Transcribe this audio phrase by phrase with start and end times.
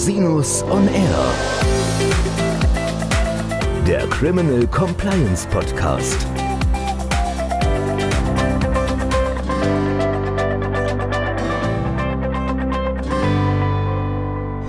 [0.00, 1.34] Rosinus on Air.
[3.86, 6.26] Der Criminal Compliance Podcast.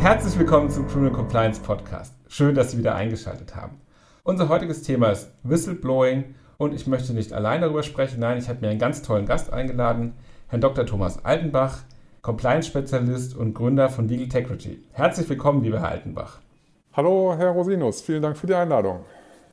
[0.02, 2.13] Herzlich willkommen zum Criminal Compliance Podcast.
[2.27, 3.79] Schön, dass Sie wieder eingeschaltet haben.
[4.23, 8.20] Unser heutiges Thema ist Whistleblowing und ich möchte nicht allein darüber sprechen.
[8.20, 10.11] Nein, ich habe mir einen ganz tollen Gast eingeladen,
[10.50, 10.86] Herrn Dr.
[10.86, 11.84] Thomas Altenbach,
[12.21, 14.83] Compliance-Spezialist und Gründer von Legal Integrity.
[14.91, 16.37] Herzlich willkommen, lieber Herr Altenbach.
[16.93, 18.01] Hallo, Herr Rosinus.
[18.01, 19.00] Vielen Dank für die Einladung.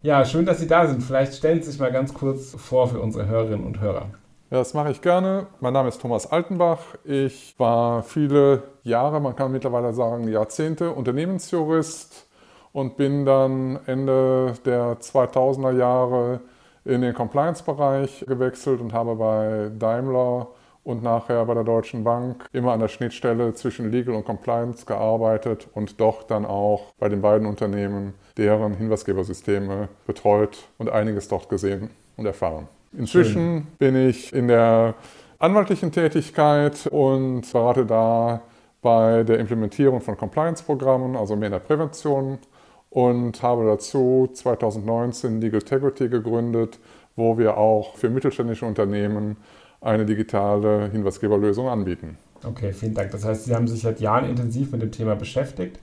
[0.03, 1.03] Ja, schön, dass Sie da sind.
[1.03, 4.11] Vielleicht stellen Sie sich mal ganz kurz vor für unsere Hörerinnen und Hörer.
[4.51, 5.47] Ja, das mache ich gerne.
[5.61, 6.81] Mein Name ist Thomas Altenbach.
[7.05, 12.27] Ich war viele Jahre, man kann mittlerweile sagen Jahrzehnte, Unternehmensjurist
[12.73, 16.41] und bin dann Ende der 2000er Jahre
[16.85, 20.49] in den Compliance-Bereich gewechselt und habe bei Daimler
[20.89, 25.69] und nachher bei der Deutschen Bank immer an der Schnittstelle zwischen Legal und Compliance gearbeitet
[25.75, 31.91] und doch dann auch bei den beiden Unternehmen deren Hinweisgebersysteme betreut und einiges dort gesehen
[32.17, 32.69] und erfahren.
[32.97, 34.95] Inzwischen bin ich in der
[35.39, 38.41] anwaltlichen Tätigkeit und berate da
[38.81, 42.39] bei der Implementierung von Compliance-Programmen, also mehr in der Prävention
[42.89, 46.79] und habe dazu 2019 Legal Integrity gegründet,
[47.15, 49.37] wo wir auch für mittelständische Unternehmen
[49.81, 52.19] eine digitale Hinweisgeberlösung anbieten.
[52.45, 53.11] Okay, vielen Dank.
[53.11, 55.79] Das heißt, Sie haben sich seit Jahren intensiv mit dem Thema beschäftigt.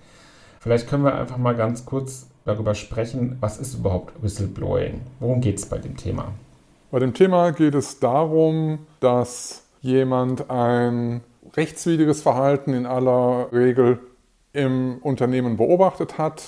[0.60, 5.02] Vielleicht können wir einfach mal ganz kurz darüber sprechen, was ist überhaupt Whistleblowing?
[5.20, 6.34] Worum geht es bei dem Thema?
[6.92, 11.22] Bei dem Thema geht es darum, dass jemand ein
[11.56, 14.00] rechtswidriges Verhalten in aller Regel
[14.54, 16.44] im Unternehmen beobachtet hat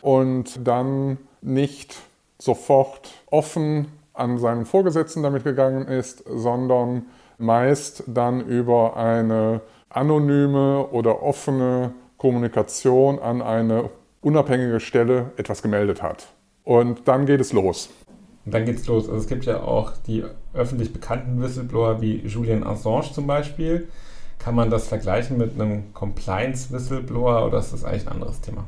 [0.00, 1.96] und dann nicht
[2.38, 7.06] sofort offen an seinen Vorgesetzten damit gegangen ist, sondern
[7.38, 13.90] meist dann über eine anonyme oder offene Kommunikation an eine
[14.20, 16.28] unabhängige Stelle etwas gemeldet hat.
[16.64, 17.90] Und dann geht es los.
[18.44, 19.08] Und dann geht es los.
[19.08, 20.24] Also es gibt ja auch die
[20.54, 23.88] öffentlich bekannten Whistleblower wie Julian Assange zum Beispiel.
[24.38, 28.64] Kann man das vergleichen mit einem Compliance-Whistleblower oder ist das eigentlich ein anderes Thema?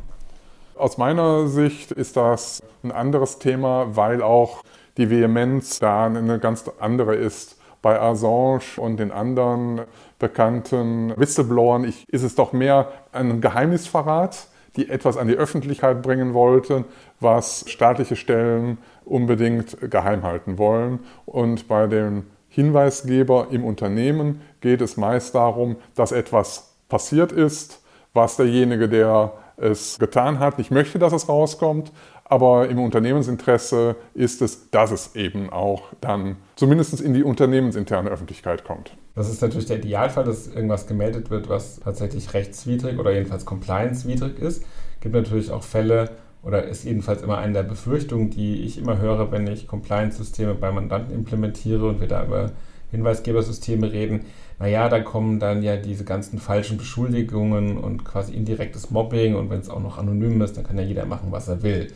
[0.76, 4.62] Aus meiner Sicht ist das ein anderes Thema, weil auch
[4.96, 7.58] die Vehemenz da eine ganz andere ist.
[7.82, 9.82] Bei Assange und den anderen
[10.18, 16.84] bekannten Whistleblowern ist es doch mehr ein Geheimnisverrat, die etwas an die Öffentlichkeit bringen wollten,
[17.20, 21.00] was staatliche Stellen unbedingt geheim halten wollen.
[21.26, 27.82] Und bei dem Hinweisgeber im Unternehmen geht es meist darum, dass etwas passiert ist,
[28.12, 31.92] was derjenige, der es getan hat, nicht möchte, dass es rauskommt,
[32.34, 38.64] aber im Unternehmensinteresse ist es, dass es eben auch dann zumindest in die unternehmensinterne Öffentlichkeit
[38.64, 38.96] kommt.
[39.14, 44.40] Das ist natürlich der Idealfall, dass irgendwas gemeldet wird, was tatsächlich rechtswidrig oder jedenfalls compliance-widrig
[44.40, 44.64] ist.
[44.96, 46.10] Es gibt natürlich auch Fälle,
[46.42, 50.72] oder ist jedenfalls immer eine der Befürchtungen, die ich immer höre, wenn ich Compliance-Systeme bei
[50.72, 52.50] Mandanten implementiere und wir da über
[52.90, 54.24] Hinweisgebersysteme reden.
[54.58, 59.60] Naja, da kommen dann ja diese ganzen falschen Beschuldigungen und quasi indirektes Mobbing und wenn
[59.60, 61.88] es auch noch anonym ist, dann kann ja jeder machen, was er will.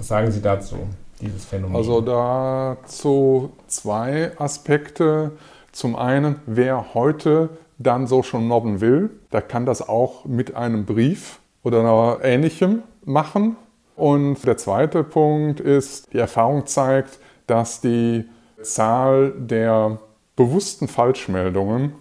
[0.00, 0.76] Was sagen Sie dazu,
[1.20, 1.76] dieses Phänomen?
[1.76, 5.32] Also dazu zwei Aspekte.
[5.72, 10.86] Zum einen, wer heute dann so schon mobben will, der kann das auch mit einem
[10.86, 13.56] Brief oder ähnlichem machen.
[13.94, 18.24] Und der zweite Punkt ist, die Erfahrung zeigt, dass die
[18.62, 19.98] Zahl der
[20.34, 21.92] bewussten Falschmeldungen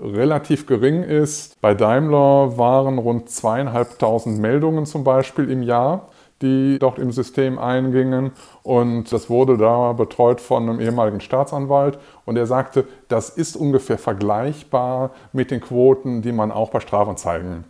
[0.00, 1.60] relativ gering ist.
[1.60, 6.08] Bei Daimler waren rund zweieinhalbtausend Meldungen zum Beispiel im Jahr
[6.42, 8.32] die dort im System eingingen.
[8.62, 11.98] Und das wurde da betreut von einem ehemaligen Staatsanwalt.
[12.24, 17.64] Und er sagte, das ist ungefähr vergleichbar mit den Quoten, die man auch bei Strafanzeigen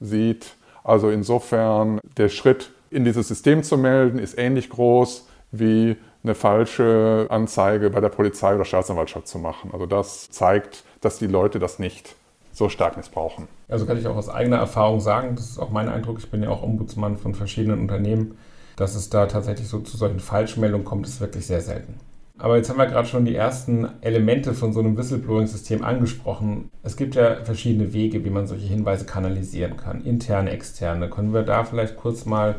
[0.00, 0.54] sieht.
[0.84, 7.26] Also insofern, der Schritt in dieses System zu melden, ist ähnlich groß wie eine falsche
[7.30, 9.70] Anzeige bei der Polizei oder Staatsanwaltschaft zu machen.
[9.72, 12.14] Also das zeigt, dass die Leute das nicht
[12.52, 13.48] so stark missbrauchen.
[13.68, 16.42] Also kann ich auch aus eigener Erfahrung sagen, das ist auch mein Eindruck, ich bin
[16.42, 18.36] ja auch Ombudsmann von verschiedenen Unternehmen,
[18.76, 21.94] dass es da tatsächlich so zu solchen Falschmeldungen kommt, ist wirklich sehr selten.
[22.38, 26.70] Aber jetzt haben wir gerade schon die ersten Elemente von so einem Whistleblowing-System angesprochen.
[26.82, 31.08] Es gibt ja verschiedene Wege, wie man solche Hinweise kanalisieren kann, interne, externe.
[31.08, 32.56] Können wir da vielleicht kurz mal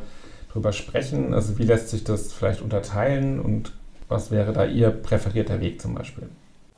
[0.52, 1.34] drüber sprechen?
[1.34, 3.74] Also wie lässt sich das vielleicht unterteilen und
[4.08, 6.30] was wäre da Ihr präferierter Weg zum Beispiel?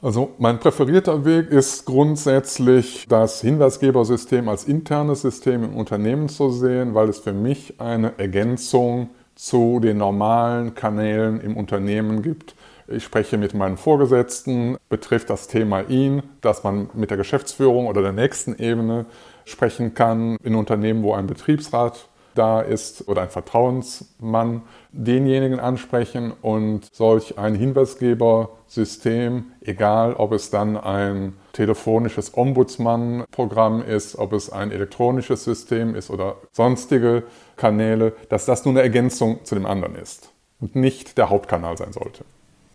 [0.06, 6.94] Also mein präferierter Weg ist grundsätzlich das Hinweisgebersystem als internes System im Unternehmen zu sehen,
[6.94, 12.54] weil es für mich eine Ergänzung zu den normalen Kanälen im Unternehmen gibt,
[12.88, 18.04] ich spreche mit meinem Vorgesetzten, betrifft das Thema ihn, dass man mit der Geschäftsführung oder
[18.04, 19.08] der nächsten Ebene
[19.44, 24.62] sprechen kann in Unternehmen, wo ein Betriebsrat da ist oder ein Vertrauensmann,
[24.92, 34.34] denjenigen ansprechen und solch ein Hinweisgebersystem, egal ob es dann ein telefonisches Ombudsmann-Programm ist, ob
[34.34, 37.24] es ein elektronisches System ist oder sonstige
[37.56, 41.94] Kanäle, dass das nur eine Ergänzung zu dem anderen ist und nicht der Hauptkanal sein
[41.94, 42.24] sollte.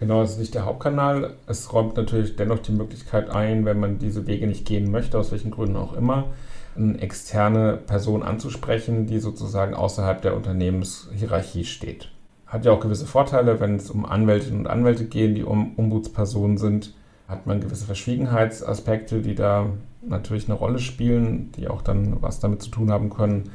[0.00, 1.34] Genau, es ist nicht der Hauptkanal.
[1.46, 5.30] Es räumt natürlich dennoch die Möglichkeit ein, wenn man diese Wege nicht gehen möchte, aus
[5.30, 6.28] welchen Gründen auch immer,
[6.76, 12.10] eine externe Person anzusprechen, die sozusagen außerhalb der Unternehmenshierarchie steht.
[12.46, 16.94] Hat ja auch gewisse Vorteile, wenn es um Anwältinnen und Anwälte geht, die Ombudspersonen sind,
[17.28, 19.66] hat man gewisse Verschwiegenheitsaspekte, die da
[20.02, 23.50] natürlich eine Rolle spielen, die auch dann was damit zu tun haben können.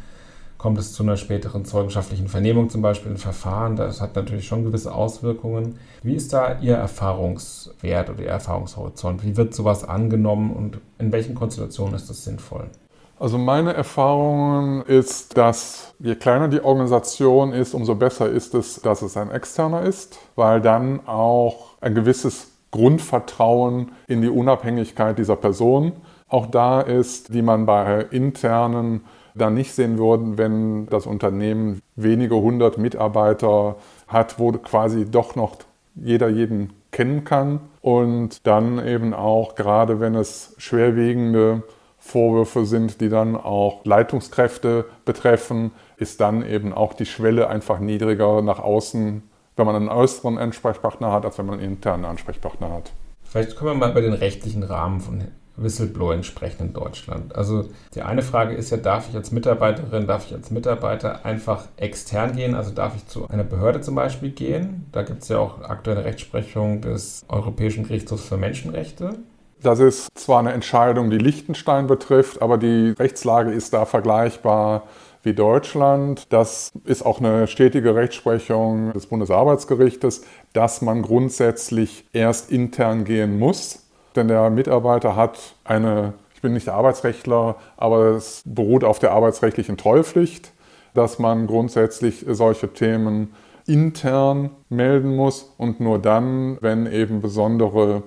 [0.58, 4.64] Kommt es zu einer späteren zeugenschaftlichen Vernehmung zum Beispiel in Verfahren, das hat natürlich schon
[4.64, 5.78] gewisse Auswirkungen.
[6.02, 9.24] Wie ist da Ihr Erfahrungswert oder Ihr Erfahrungshorizont?
[9.24, 12.70] Wie wird sowas angenommen und in welchen Konstellationen ist das sinnvoll?
[13.18, 19.02] Also meine Erfahrung ist, dass je kleiner die Organisation ist, umso besser ist es, dass
[19.02, 25.94] es ein externer ist, weil dann auch ein gewisses Grundvertrauen in die Unabhängigkeit dieser Person
[26.28, 32.36] auch da ist, die man bei internen dann nicht sehen würde, wenn das Unternehmen wenige
[32.36, 33.76] hundert Mitarbeiter
[34.08, 35.58] hat, wo quasi doch noch
[35.96, 37.60] jeder jeden kennen kann.
[37.82, 41.64] Und dann eben auch, gerade wenn es schwerwiegende
[42.06, 48.44] Vorwürfe sind, die dann auch Leitungskräfte betreffen, ist dann eben auch die Schwelle einfach niedriger
[48.44, 49.24] nach außen,
[49.56, 52.92] wenn man einen äußeren Ansprechpartner hat, als wenn man einen internen Ansprechpartner hat.
[53.24, 55.24] Vielleicht können wir mal über den rechtlichen Rahmen von
[55.58, 57.36] Whistleblowing sprechen in Deutschland.
[57.36, 61.68] Also die eine Frage ist ja, darf ich als Mitarbeiterin, darf ich als Mitarbeiter einfach
[61.76, 62.54] extern gehen?
[62.54, 64.86] Also darf ich zu einer Behörde zum Beispiel gehen?
[64.92, 69.18] Da gibt es ja auch aktuelle Rechtsprechung des Europäischen Gerichtshofs für Menschenrechte.
[69.66, 74.84] Das ist zwar eine Entscheidung, die Liechtenstein betrifft, aber die Rechtslage ist da vergleichbar
[75.24, 76.32] wie Deutschland.
[76.32, 80.24] Das ist auch eine stetige Rechtsprechung des Bundesarbeitsgerichtes,
[80.54, 83.88] dass man grundsätzlich erst intern gehen muss.
[84.16, 89.78] Denn der Mitarbeiter hat eine, ich bin nicht Arbeitsrechtler, aber es beruht auf der arbeitsrechtlichen
[89.78, 90.52] Treupflicht,
[90.94, 93.34] dass man grundsätzlich solche Themen
[93.66, 98.04] intern melden muss und nur dann, wenn eben besondere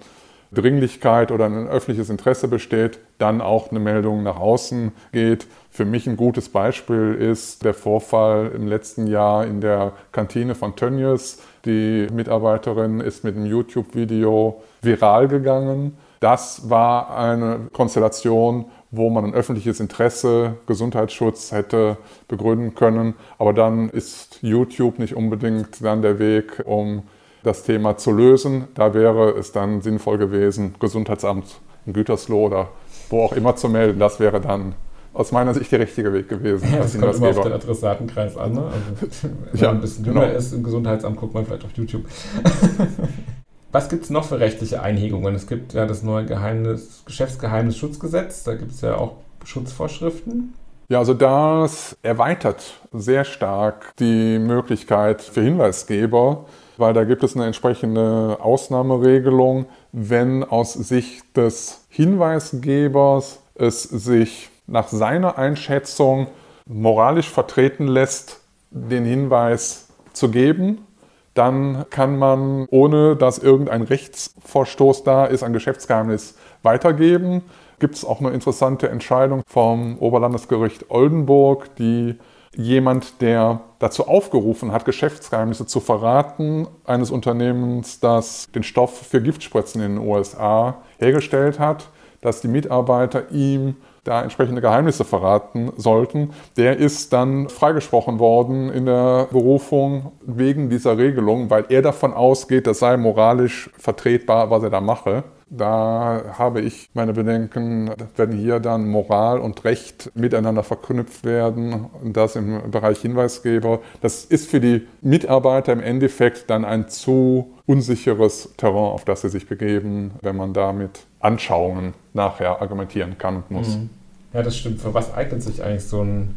[0.52, 5.46] Dringlichkeit oder ein öffentliches Interesse besteht, dann auch eine Meldung nach außen geht.
[5.70, 10.74] Für mich ein gutes Beispiel ist der Vorfall im letzten Jahr in der Kantine von
[10.76, 11.40] Tönnies.
[11.64, 15.96] Die Mitarbeiterin ist mit einem YouTube-Video viral gegangen.
[16.20, 23.14] Das war eine Konstellation, wo man ein öffentliches Interesse, Gesundheitsschutz hätte begründen können.
[23.38, 27.02] Aber dann ist YouTube nicht unbedingt dann der Weg, um
[27.42, 28.68] das Thema zu lösen.
[28.74, 32.68] Da wäre es dann sinnvoll gewesen, Gesundheitsamt in Gütersloh oder
[33.10, 33.98] wo auch immer zu melden.
[33.98, 34.74] Das wäre dann
[35.14, 36.68] aus meiner Sicht der richtige Weg gewesen.
[36.72, 38.52] Ja, das kommt immer auf den Adressatenkreis an.
[38.52, 38.62] Ne?
[38.62, 40.38] Also, wenn ja, man ein bisschen dünner genau.
[40.38, 42.04] ist im Gesundheitsamt, guckt man vielleicht auf YouTube.
[43.72, 45.34] Was gibt es noch für rechtliche Einhegungen?
[45.34, 50.54] Es gibt ja das neue Geheimnis, Geschäftsgeheimnisschutzgesetz, da gibt es ja auch Schutzvorschriften.
[50.88, 56.46] Ja, also das erweitert sehr stark die Möglichkeit für Hinweisgeber,
[56.78, 64.88] weil da gibt es eine entsprechende Ausnahmeregelung, wenn aus Sicht des Hinweisgebers es sich nach
[64.88, 66.28] seiner Einschätzung
[66.66, 70.86] moralisch vertreten lässt, den Hinweis zu geben,
[71.34, 77.42] dann kann man, ohne dass irgendein Rechtsvorstoß da ist, ein Geschäftsgeheimnis weitergeben.
[77.78, 82.16] Gibt es auch eine interessante Entscheidung vom Oberlandesgericht Oldenburg, die
[82.56, 89.82] jemand, der dazu aufgerufen hat, Geschäftsgeheimnisse zu verraten, eines Unternehmens, das den Stoff für Giftspritzen
[89.82, 91.88] in den USA hergestellt hat,
[92.20, 98.86] dass die Mitarbeiter ihm da entsprechende Geheimnisse verraten sollten, der ist dann freigesprochen worden in
[98.86, 104.70] der Berufung wegen dieser Regelung, weil er davon ausgeht, das sei moralisch vertretbar, was er
[104.70, 105.24] da mache.
[105.50, 112.16] Da habe ich meine Bedenken, wenn hier dann Moral und Recht miteinander verknüpft werden und
[112.16, 118.50] das im Bereich Hinweisgeber, das ist für die Mitarbeiter im Endeffekt dann ein zu unsicheres
[118.58, 123.50] Terrain, auf das sie sich begeben, wenn man da mit Anschauungen nachher argumentieren kann und
[123.50, 123.68] muss.
[123.76, 123.90] Mhm.
[124.34, 124.80] Ja, das stimmt.
[124.80, 126.34] Für was eignet sich eigentlich so ein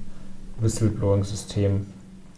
[0.62, 1.86] Whistleblowing-System?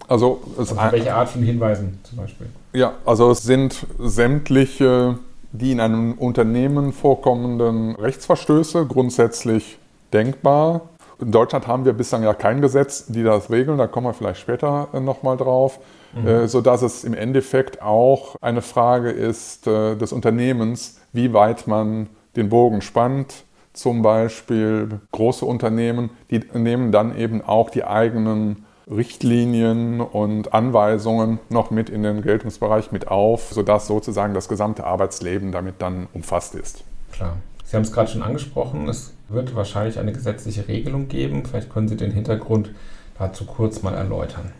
[0.08, 2.48] Also, also welche Art von Hinweisen zum Beispiel?
[2.74, 5.20] Ja, also es sind sämtliche
[5.53, 9.77] die in einem Unternehmen vorkommenden Rechtsverstöße grundsätzlich
[10.12, 10.89] denkbar.
[11.22, 14.41] In Deutschland haben wir bislang ja kein Gesetz, die das regeln, da kommen wir vielleicht
[14.41, 15.79] später nochmal drauf,
[16.13, 16.27] mhm.
[16.27, 22.10] äh, sodass es im Endeffekt auch eine Frage ist äh, des Unternehmens, wie weit man
[22.36, 23.45] den Bogen spannt.
[23.74, 31.72] Zum Beispiel große Unternehmen, die nehmen dann eben auch die eigenen Richtlinien und Anweisungen noch
[31.72, 36.84] mit in den Geltungsbereich mit auf, sodass sozusagen das gesamte Arbeitsleben damit dann umfasst ist.
[37.12, 37.38] Klar.
[37.63, 41.44] Sie haben es gerade schon angesprochen, es wird wahrscheinlich eine gesetzliche Regelung geben.
[41.46, 42.72] Vielleicht können Sie den Hintergrund
[43.18, 44.52] dazu kurz mal erläutern.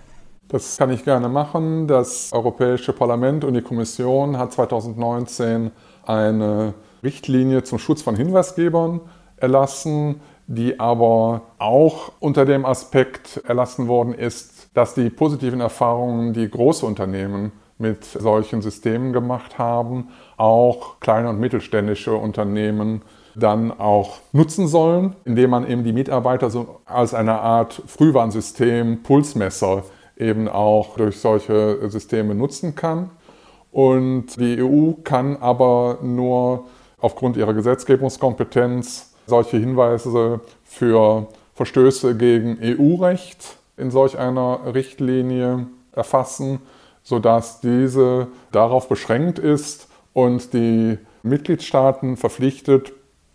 [0.48, 1.88] Das kann ich gerne machen.
[1.88, 5.72] Das Europäische Parlament und die Kommission hat 2019
[6.06, 9.01] eine Richtlinie zum Schutz von Hinweisgebern
[9.38, 10.22] erlassen,
[10.53, 16.86] die aber auch unter dem Aspekt erlassen worden ist, dass die positiven Erfahrungen, die große
[16.86, 23.01] Unternehmen mit solchen Systemen gemacht haben, auch kleine und mittelständische Unternehmen
[23.36, 29.83] dann auch nutzen sollen, indem man eben die Mitarbeiter so als eine Art Frühwarnsystem, Pulsmesser
[30.17, 33.10] eben auch durch solche Systeme nutzen kann.
[33.72, 36.65] Und die EU kann aber nur
[37.00, 46.60] aufgrund ihrer Gesetzgebungskompetenz solche Hinweise für Verstöße gegen EU-Recht in solch einer Richtlinie erfassen,
[47.03, 52.94] sodass diese darauf beschränkt ist und die Mitgliedstaaten verpflichtet,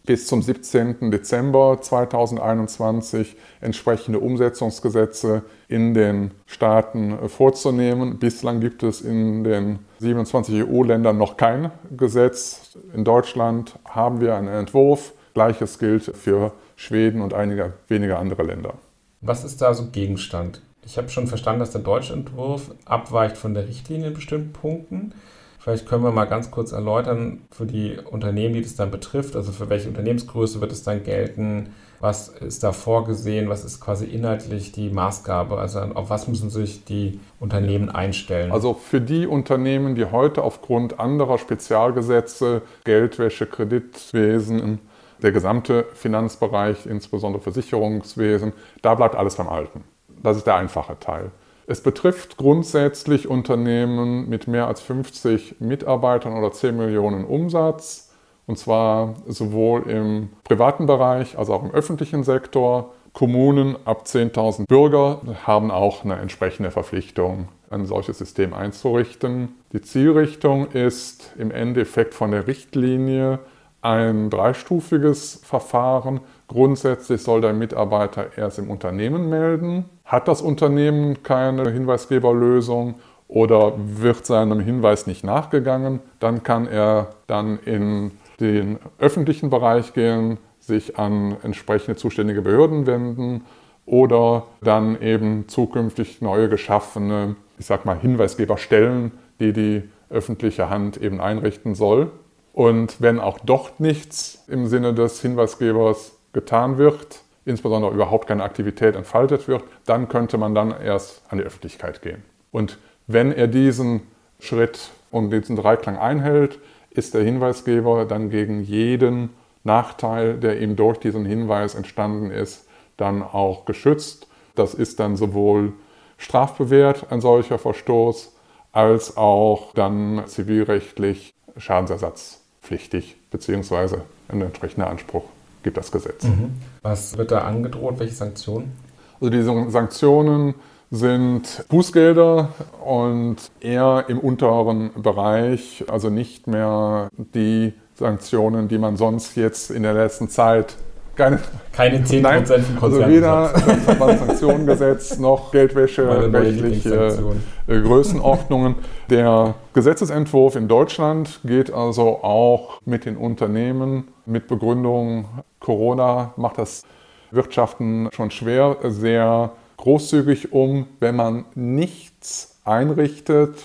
[0.09, 1.11] bis zum 17.
[1.11, 8.19] Dezember 2021 entsprechende Umsetzungsgesetze in den Staaten vorzunehmen.
[8.19, 12.79] Bislang gibt es in den 27 EU-Ländern noch kein Gesetz.
[12.95, 15.13] In Deutschland haben wir einen Entwurf.
[15.39, 18.75] Gleiches gilt für Schweden und einige wenige andere Länder.
[19.21, 20.63] Was ist da so Gegenstand?
[20.85, 25.15] Ich habe schon verstanden, dass der deutsche Entwurf abweicht von der Richtlinie in bestimmten Punkten.
[25.61, 29.53] Vielleicht können wir mal ganz kurz erläutern für die Unternehmen, die das dann betrifft, also
[29.53, 31.69] für welche Unternehmensgröße wird es dann gelten,
[32.01, 36.85] was ist da vorgesehen, was ist quasi inhaltlich die Maßgabe, also auf was müssen sich
[36.85, 38.51] die Unternehmen einstellen?
[38.51, 44.81] Also für die Unternehmen, die heute aufgrund anderer Spezialgesetze, Geldwäsche, Kreditwesen,
[45.23, 49.85] der gesamte Finanzbereich, insbesondere Versicherungswesen, da bleibt alles beim Alten.
[50.23, 51.31] Das ist der einfache Teil.
[51.67, 58.11] Es betrifft grundsätzlich Unternehmen mit mehr als 50 Mitarbeitern oder 10 Millionen Umsatz.
[58.47, 62.95] Und zwar sowohl im privaten Bereich als auch im öffentlichen Sektor.
[63.13, 69.57] Kommunen ab 10.000 Bürger haben auch eine entsprechende Verpflichtung, ein solches System einzurichten.
[69.73, 73.41] Die Zielrichtung ist im Endeffekt von der Richtlinie
[73.89, 76.21] ein dreistufiges Verfahren.
[76.47, 79.87] Grundsätzlich soll der Mitarbeiter erst im Unternehmen melden.
[80.05, 82.97] Hat das Unternehmen keine Hinweisgeberlösung
[83.29, 90.39] oder wird seinem Hinweis nicht nachgegangen, dann kann er dann in den öffentlichen Bereich gehen,
[90.61, 93.45] sich an entsprechende zuständige Behörden wenden
[93.87, 101.21] oder dann eben zukünftig neue geschaffene, ich sag mal, Hinweisgeberstellen, die die öffentliche Hand eben
[101.21, 102.11] einrichten soll.
[102.59, 108.97] Und wenn auch dort nichts im Sinne des Hinweisgebers getan wird, insbesondere überhaupt keine Aktivität
[108.97, 112.25] entfaltet wird, dann könnte man dann erst an die Öffentlichkeit gehen.
[112.51, 114.09] Und wenn er diesen
[114.41, 116.59] Schritt und diesen Dreiklang einhält,
[116.91, 119.31] ist der Hinweisgeber dann gegen jeden
[119.63, 124.27] Nachteil, der ihm durch diesen Hinweis entstanden ist, dann auch geschützt.
[124.57, 125.75] Das ist dann sowohl
[126.17, 128.35] strafbewehrt, ein solcher Verstoß,
[128.73, 135.25] als auch dann zivilrechtlich Schadensersatz pflichtig, beziehungsweise ein entsprechender Anspruch
[135.63, 136.25] gibt das Gesetz.
[136.25, 136.53] Mhm.
[136.83, 137.99] Was wird da angedroht?
[137.99, 138.73] Welche Sanktionen?
[139.21, 140.55] Also die Sanktionen
[140.91, 142.53] sind Bußgelder
[142.85, 149.83] und eher im unteren Bereich, also nicht mehr die Sanktionen, die man sonst jetzt in
[149.83, 150.77] der letzten Zeit
[151.19, 151.39] keine,
[151.73, 158.77] keine 10% Nein, von Also weder das Verbandssanktionengesetz noch Geldwäsche, rechtliche äh, Größenordnungen.
[159.11, 165.27] Der Gesetzesentwurf in Deutschland geht also auch mit den Unternehmen mit Begründung,
[165.61, 166.85] Corona macht das
[167.31, 170.87] Wirtschaften schon schwer, sehr großzügig um.
[171.01, 173.57] Wenn man nichts einrichtet,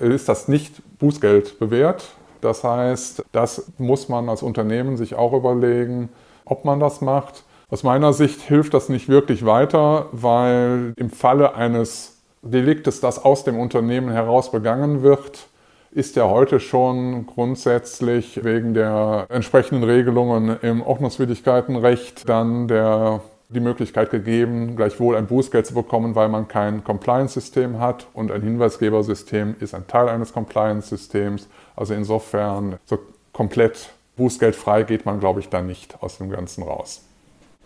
[0.00, 2.04] ist das nicht Bußgeld bewährt.
[2.40, 6.08] Das heißt, das muss man als Unternehmen sich auch überlegen,
[6.44, 7.44] ob man das macht.
[7.70, 13.44] Aus meiner Sicht hilft das nicht wirklich weiter, weil im Falle eines Deliktes, das aus
[13.44, 15.48] dem Unternehmen heraus begangen wird,
[15.90, 24.10] ist ja heute schon grundsätzlich wegen der entsprechenden Regelungen im Ordnungswidrigkeitenrecht dann der, die Möglichkeit
[24.10, 29.72] gegeben, gleichwohl ein Bußgeld zu bekommen, weil man kein Compliance-System hat und ein Hinweisgebersystem ist
[29.72, 31.48] ein Teil eines Compliance-Systems.
[31.76, 32.98] Also insofern so
[33.32, 37.02] komplett bußgeldfrei geht man, glaube ich, dann nicht aus dem Ganzen raus.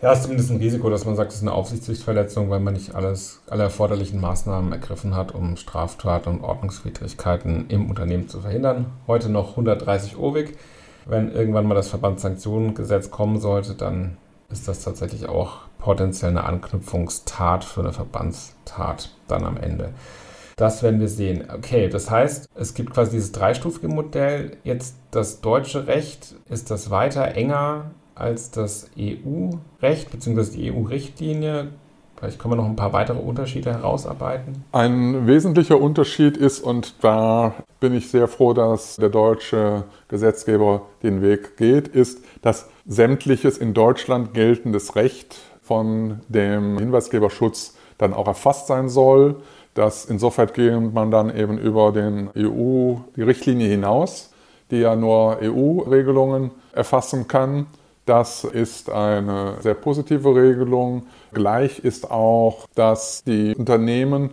[0.01, 2.95] Ja, ist zumindest ein Risiko, dass man sagt, es ist eine Aufsichtspflichtverletzung, weil man nicht
[2.95, 8.85] alles, alle erforderlichen Maßnahmen ergriffen hat, um Straftaten und Ordnungswidrigkeiten im Unternehmen zu verhindern.
[9.07, 10.57] Heute noch 130 OWIG.
[11.05, 14.15] Wenn irgendwann mal das Verbandssanktionengesetz kommen sollte, dann
[14.49, 19.89] ist das tatsächlich auch potenziell eine Anknüpfungstat für eine Verbandstat dann am Ende.
[20.59, 21.45] Das werden wir sehen.
[21.55, 24.57] Okay, das heißt, es gibt quasi dieses dreistufige Modell.
[24.65, 30.57] Jetzt das deutsche Recht, ist das weiter enger als das EU-Recht bzw.
[30.57, 31.69] die EU-Richtlinie.
[32.17, 34.65] Vielleicht können wir noch ein paar weitere Unterschiede herausarbeiten.
[34.73, 41.21] Ein wesentlicher Unterschied ist, und da bin ich sehr froh, dass der deutsche Gesetzgeber den
[41.21, 48.67] Weg geht, ist, dass sämtliches in Deutschland geltendes Recht von dem Hinweisgeberschutz dann auch erfasst
[48.67, 49.37] sein soll.
[49.79, 54.29] Dass insofern geht man dann eben über den EU, die Richtlinie hinaus,
[54.71, 57.65] die ja nur EU-Regelungen erfassen kann.
[58.05, 61.03] Das ist eine sehr positive Regelung.
[61.31, 64.31] Gleich ist auch, dass die Unternehmen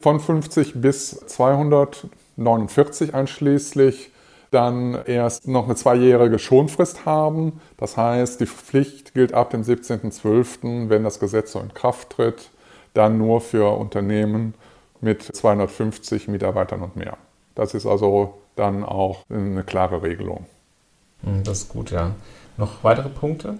[0.00, 4.10] von 50 bis 249 einschließlich
[4.50, 7.60] dann erst noch eine zweijährige Schonfrist haben.
[7.76, 12.48] Das heißt, die Pflicht gilt ab dem 17.12., wenn das Gesetz so in Kraft tritt,
[12.94, 14.54] dann nur für Unternehmen
[15.00, 17.16] mit 250 Mitarbeitern und mehr.
[17.54, 20.46] Das ist also dann auch eine klare Regelung.
[21.22, 22.12] Hm, das ist gut, ja.
[22.56, 23.58] Noch weitere Punkte?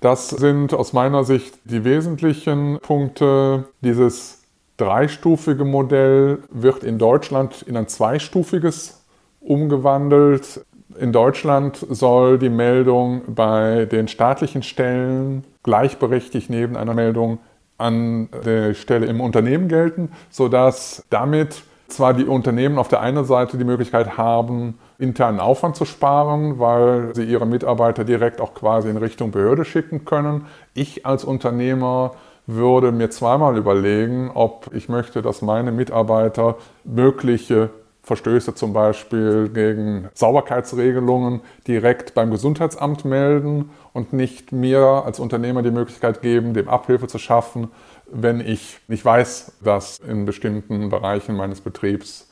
[0.00, 3.64] Das sind aus meiner Sicht die wesentlichen Punkte.
[3.80, 4.42] Dieses
[4.76, 9.02] dreistufige Modell wird in Deutschland in ein zweistufiges
[9.40, 10.64] umgewandelt.
[10.98, 17.38] In Deutschland soll die Meldung bei den staatlichen Stellen gleichberechtigt neben einer Meldung
[17.82, 23.58] an der Stelle im Unternehmen gelten, sodass damit zwar die Unternehmen auf der einen Seite
[23.58, 28.96] die Möglichkeit haben, internen Aufwand zu sparen, weil sie ihre Mitarbeiter direkt auch quasi in
[28.96, 30.46] Richtung Behörde schicken können.
[30.74, 32.12] Ich als Unternehmer
[32.46, 37.70] würde mir zweimal überlegen, ob ich möchte, dass meine Mitarbeiter mögliche
[38.02, 45.70] Verstöße zum Beispiel gegen Sauberkeitsregelungen direkt beim Gesundheitsamt melden und nicht mir als Unternehmer die
[45.70, 47.68] Möglichkeit geben, dem Abhilfe zu schaffen,
[48.10, 52.28] wenn ich nicht weiß, dass in bestimmten Bereichen meines Betriebs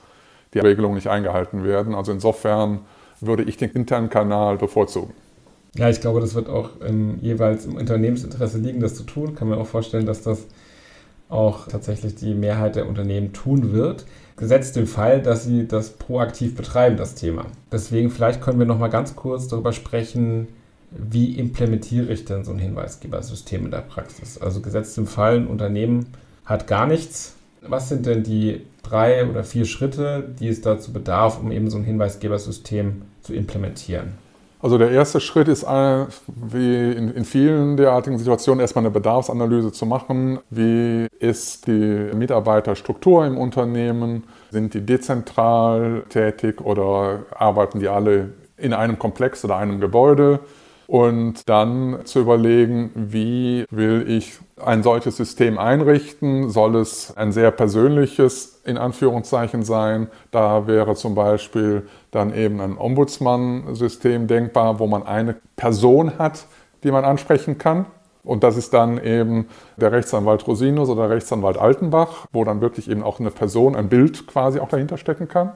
[0.54, 1.94] die Regelungen nicht eingehalten werden.
[1.94, 2.80] Also insofern
[3.20, 5.14] würde ich den internen Kanal bevorzugen.
[5.76, 9.36] Ja, ich glaube, das wird auch im, jeweils im Unternehmensinteresse liegen, das zu tun.
[9.36, 10.46] Kann mir auch vorstellen, dass das
[11.30, 14.04] auch tatsächlich die Mehrheit der Unternehmen tun wird.
[14.36, 17.46] Gesetzt im Fall, dass sie das proaktiv betreiben, das Thema.
[17.70, 20.48] Deswegen vielleicht können wir noch mal ganz kurz darüber sprechen,
[20.90, 24.38] wie implementiere ich denn so ein Hinweisgebersystem in der Praxis?
[24.38, 26.06] Also gesetzt im Fall, ein Unternehmen
[26.44, 27.36] hat gar nichts.
[27.62, 31.78] Was sind denn die drei oder vier Schritte, die es dazu bedarf, um eben so
[31.78, 34.14] ein Hinweisgebersystem zu implementieren?
[34.62, 40.38] Also der erste Schritt ist, wie in, vielen derartigen Situationen, erstmal eine Bedarfsanalyse zu machen.
[40.50, 44.24] Wie ist die Mitarbeiterstruktur im Unternehmen?
[44.50, 50.40] Sind die dezentral tätig oder arbeiten die alle in einem Komplex oder einem Gebäude?
[50.90, 56.50] Und dann zu überlegen, wie will ich ein solches System einrichten?
[56.50, 60.08] Soll es ein sehr persönliches in Anführungszeichen sein?
[60.32, 66.46] Da wäre zum Beispiel dann eben ein Ombudsmann-System denkbar, wo man eine Person hat,
[66.82, 67.86] die man ansprechen kann.
[68.24, 72.90] Und das ist dann eben der Rechtsanwalt Rosinus oder der Rechtsanwalt Altenbach, wo dann wirklich
[72.90, 75.52] eben auch eine Person, ein Bild quasi auch dahinter stecken kann.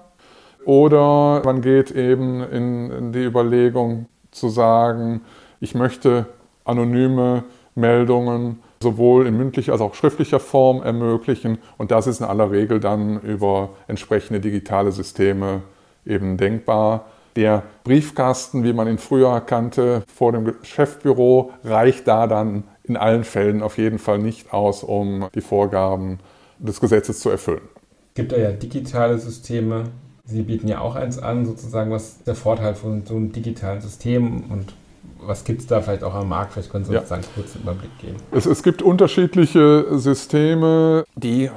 [0.64, 5.22] Oder man geht eben in, die Überlegung, zu sagen,
[5.60, 6.26] ich möchte
[6.64, 7.44] anonyme
[7.74, 11.58] Meldungen sowohl in mündlicher als auch schriftlicher Form ermöglichen.
[11.78, 15.62] Und das ist in aller Regel dann über entsprechende digitale Systeme
[16.04, 17.06] eben denkbar.
[17.36, 23.24] Der Briefkasten, wie man ihn früher kannte, vor dem Geschäftsbüro, reicht da dann in allen
[23.24, 26.18] Fällen auf jeden Fall nicht aus, um die Vorgaben
[26.58, 27.62] des Gesetzes zu erfüllen.
[28.10, 29.84] Es gibt ja digitale Systeme,
[30.26, 33.80] Sie bieten ja auch eins an, sozusagen, was ist der Vorteil von so einem digitalen
[33.82, 34.74] System und
[35.20, 36.54] was gibt es da vielleicht auch am Markt?
[36.54, 37.16] Vielleicht können Sie uns ja.
[37.16, 38.16] einen kurzen Überblick geben.
[38.30, 41.50] Es, es gibt unterschiedliche Systeme, die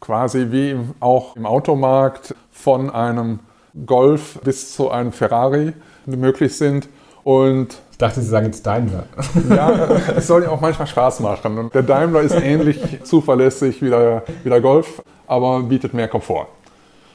[0.00, 3.40] quasi wie auch im Automarkt von einem
[3.86, 5.74] Golf bis zu einem Ferrari
[6.06, 6.88] möglich sind.
[7.22, 9.04] Und ich dachte, Sie sagen jetzt Daimler.
[9.50, 11.58] Ja, es soll ja auch manchmal Spaß machen.
[11.58, 16.46] Und der Daimler ist ähnlich zuverlässig wie der, wie der Golf, aber bietet mehr Komfort.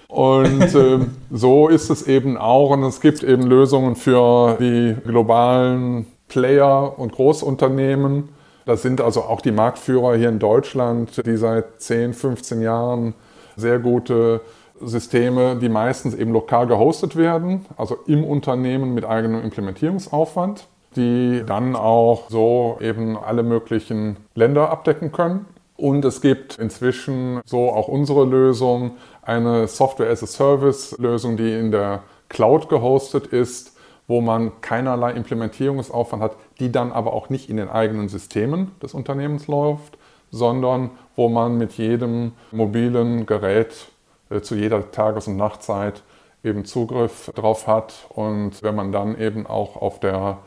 [0.07, 0.99] Und äh,
[1.31, 2.71] so ist es eben auch.
[2.71, 8.29] Und es gibt eben Lösungen für die globalen Player und Großunternehmen.
[8.65, 13.13] Das sind also auch die Marktführer hier in Deutschland, die seit 10, 15 Jahren
[13.55, 14.41] sehr gute
[14.81, 21.75] Systeme, die meistens eben lokal gehostet werden, also im Unternehmen mit eigenem Implementierungsaufwand die dann
[21.75, 25.45] auch so eben alle möglichen Länder abdecken können.
[25.77, 28.91] Und es gibt inzwischen so auch unsere Lösung,
[29.25, 33.75] eine Software-as-a-Service-Lösung, die in der Cloud gehostet ist,
[34.07, 38.93] wo man keinerlei Implementierungsaufwand hat, die dann aber auch nicht in den eigenen Systemen des
[38.93, 39.97] Unternehmens läuft,
[40.31, 43.87] sondern wo man mit jedem mobilen Gerät
[44.29, 46.03] äh, zu jeder Tages- und Nachtzeit
[46.43, 48.05] eben Zugriff drauf hat.
[48.09, 50.37] Und wenn man dann eben auch auf der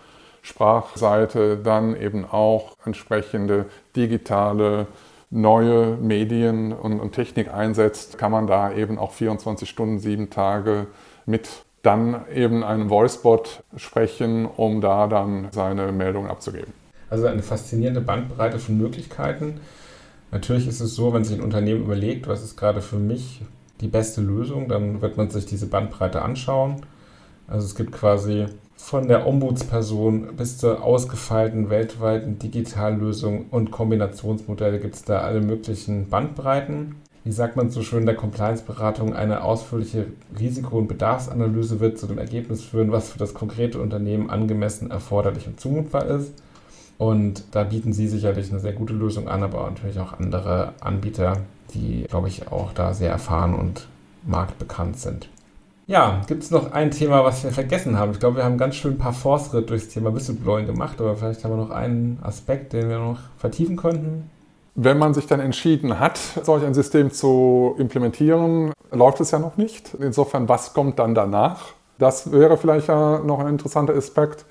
[0.43, 4.87] Sprachseite dann eben auch entsprechende digitale
[5.31, 10.87] neue Medien und, und, Technik einsetzt, kann man da eben auch 24 Stunden, sieben Tage
[11.27, 11.49] mit
[11.83, 16.73] dann eben einem Voicebot sprechen, um da dann seine Meldung abzugeben.
[17.11, 19.61] Also eine faszinierende Bandbreite von Möglichkeiten.
[20.31, 23.43] Natürlich ist es so, wenn sich ein Unternehmen überlegt, was ist gerade für mich
[23.81, 26.83] die beste Lösung, dann wird man sich diese Bandbreite anschauen.
[27.47, 28.47] Also es gibt quasi
[28.79, 36.09] von der Ombudsperson bis zur ausgefeilten weltweiten Digitallösung und Kombinationsmodelle gibt es da alle möglichen
[36.09, 36.95] Bandbreiten.
[37.25, 40.07] Wie sagt man so schön, der Compliance-Beratung eine ausführliche
[40.39, 45.47] Risiko- und Bedarfsanalyse wird zu dem Ergebnis führen, was für das konkrete Unternehmen angemessen, erforderlich
[45.49, 46.33] und zumutbar ist.
[46.97, 51.39] Und da bieten Sie sicherlich eine sehr gute Lösung an, aber natürlich auch andere Anbieter,
[51.75, 53.89] die, glaube ich, auch da sehr erfahren und
[54.25, 55.29] marktbekannt sind.
[55.89, 58.13] Ja, gibt es noch ein Thema, was wir vergessen haben?
[58.13, 61.43] Ich glaube, wir haben ganz schön ein paar Fortschritte durchs Thema Whistleblowing gemacht, aber vielleicht
[61.43, 64.29] haben wir noch einen Aspekt, den wir noch vertiefen könnten.
[64.75, 69.57] Wenn man sich dann entschieden hat, solch ein System zu implementieren, läuft es ja noch
[69.57, 69.95] nicht.
[69.95, 71.69] Insofern, was kommt dann danach?
[71.97, 74.45] Das wäre vielleicht ja noch ein interessanter Aspekt.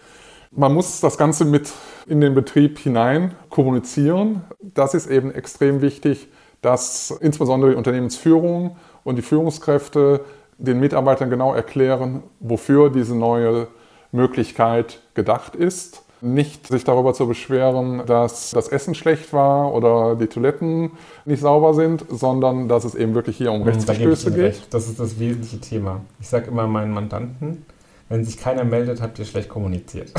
[0.49, 1.71] Man muss das Ganze mit
[2.07, 4.41] in den Betrieb hinein kommunizieren.
[4.59, 6.29] Das ist eben extrem wichtig,
[6.63, 10.21] dass insbesondere die Unternehmensführung und die Führungskräfte
[10.57, 13.67] den Mitarbeitern genau erklären, wofür diese neue
[14.11, 16.03] Möglichkeit gedacht ist.
[16.19, 20.91] Nicht sich darüber zu beschweren, dass das Essen schlecht war oder die Toiletten
[21.25, 24.43] nicht sauber sind, sondern dass es eben wirklich hier um hm, Rechtsverstöße geht.
[24.43, 24.73] Recht.
[24.73, 26.01] Das ist das wesentliche Thema.
[26.19, 27.65] Ich sage immer meinen Mandanten,
[28.09, 30.11] wenn sich keiner meldet, habt ihr schlecht kommuniziert.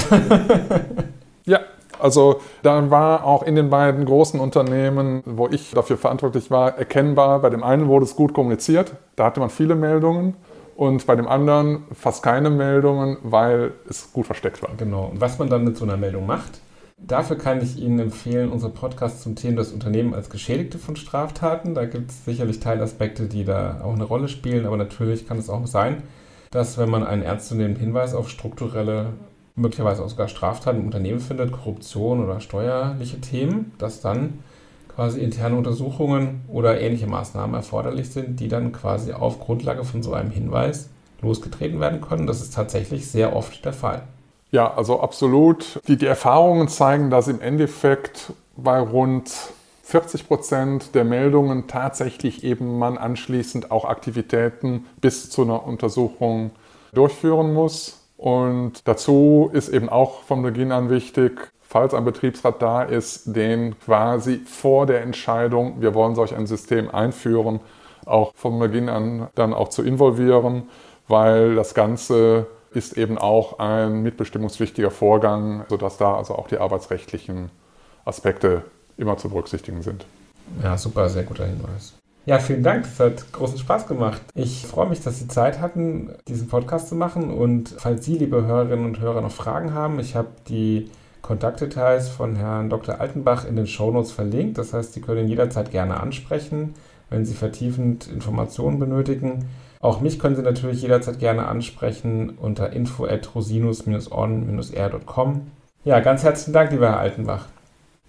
[1.44, 1.60] ja,
[2.00, 7.40] also da war auch in den beiden großen Unternehmen, wo ich dafür verantwortlich war, erkennbar,
[7.40, 10.34] bei dem einen wurde es gut kommuniziert, da hatte man viele Meldungen
[10.76, 14.70] und bei dem anderen fast keine Meldungen, weil es gut versteckt war.
[14.76, 15.06] Genau.
[15.06, 16.60] Und was man dann mit so einer Meldung macht,
[16.98, 21.74] dafür kann ich Ihnen empfehlen, unsere Podcast zum Thema das Unternehmen als Geschädigte von Straftaten.
[21.74, 25.50] Da gibt es sicherlich Teilaspekte, die da auch eine Rolle spielen, aber natürlich kann es
[25.50, 26.04] auch sein,
[26.52, 29.14] dass wenn man einen ernstzunehmenden Hinweis auf strukturelle
[29.58, 34.38] möglicherweise auch sogar Straftaten im Unternehmen findet, Korruption oder steuerliche Themen, dass dann
[34.94, 40.12] quasi interne Untersuchungen oder ähnliche Maßnahmen erforderlich sind, die dann quasi auf Grundlage von so
[40.12, 40.90] einem Hinweis
[41.20, 42.26] losgetreten werden können.
[42.26, 44.02] Das ist tatsächlich sehr oft der Fall.
[44.50, 45.80] Ja, also absolut.
[45.88, 49.30] Die, die Erfahrungen zeigen, dass im Endeffekt bei rund
[49.84, 56.50] 40 Prozent der Meldungen tatsächlich eben man anschließend auch Aktivitäten bis zu einer Untersuchung
[56.92, 57.97] durchführen muss.
[58.18, 63.78] Und dazu ist eben auch von Beginn an wichtig, falls ein Betriebsrat da ist, den
[63.78, 67.60] quasi vor der Entscheidung, wir wollen solch ein System einführen,
[68.06, 70.64] auch von Beginn an dann auch zu involvieren,
[71.06, 77.50] weil das Ganze ist eben auch ein mitbestimmungswichtiger Vorgang, sodass da also auch die arbeitsrechtlichen
[78.04, 78.64] Aspekte
[78.96, 80.06] immer zu berücksichtigen sind.
[80.62, 81.97] Ja, super, sehr guter Hinweis.
[82.28, 82.84] Ja, vielen Dank.
[82.84, 84.20] Es hat großen Spaß gemacht.
[84.34, 87.30] Ich freue mich, dass Sie Zeit hatten, diesen Podcast zu machen.
[87.30, 90.90] Und falls Sie, liebe Hörerinnen und Hörer, noch Fragen haben, ich habe die
[91.22, 93.00] Kontaktdetails von Herrn Dr.
[93.00, 94.58] Altenbach in den Shownotes verlinkt.
[94.58, 96.74] Das heißt, Sie können ihn jederzeit gerne ansprechen,
[97.08, 99.46] wenn Sie vertiefend Informationen benötigen.
[99.80, 105.46] Auch mich können Sie natürlich jederzeit gerne ansprechen unter info at rosinus-on-r.com.
[105.84, 107.46] Ja, ganz herzlichen Dank, lieber Herr Altenbach.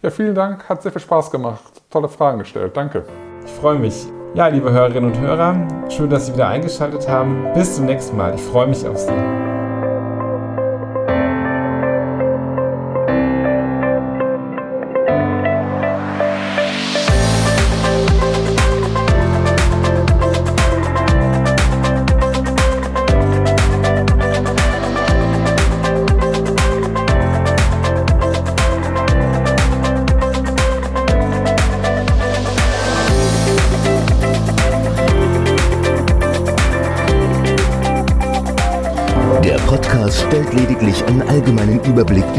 [0.01, 0.67] Ja, vielen Dank.
[0.67, 1.81] Hat sehr viel Spaß gemacht.
[1.89, 2.75] Tolle Fragen gestellt.
[2.75, 3.05] Danke.
[3.45, 4.07] Ich freue mich.
[4.35, 7.47] Ja, liebe Hörerinnen und Hörer, schön, dass Sie wieder eingeschaltet haben.
[7.53, 8.35] Bis zum nächsten Mal.
[8.35, 9.58] Ich freue mich auf Sie.